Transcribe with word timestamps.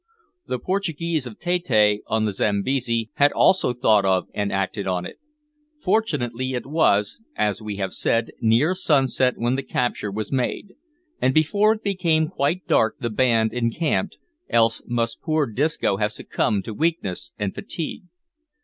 The 0.47 0.57
Portuguese 0.57 1.27
of 1.27 1.37
Tette 1.37 1.99
on 2.07 2.25
the 2.25 2.31
Zambesi 2.33 3.11
had 3.17 3.31
also 3.33 3.71
thought 3.71 4.03
of 4.03 4.29
and 4.33 4.51
acted 4.51 4.87
on 4.87 5.05
it! 5.05 5.19
Fortunately 5.79 6.53
it 6.55 6.65
was, 6.65 7.21
as 7.35 7.61
we 7.61 7.75
have 7.75 7.93
said, 7.93 8.31
near 8.41 8.73
sunset 8.73 9.35
when 9.37 9.53
the 9.53 9.61
capture 9.61 10.09
was 10.09 10.31
made, 10.31 10.73
and 11.21 11.35
before 11.35 11.73
it 11.73 11.83
became 11.83 12.29
quite 12.29 12.65
dark 12.65 12.97
the 12.99 13.11
band 13.11 13.53
encamped, 13.53 14.17
else 14.49 14.81
must 14.87 15.21
poor 15.21 15.45
Disco 15.45 15.97
have 15.97 16.11
succumbed 16.11 16.65
to 16.65 16.73
weakness 16.73 17.31
and 17.37 17.53
fatigue. 17.53 18.05